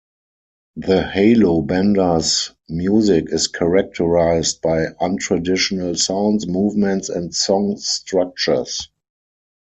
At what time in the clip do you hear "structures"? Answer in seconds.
7.77-8.89